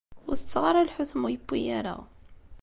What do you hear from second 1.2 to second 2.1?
ur yewwi ara.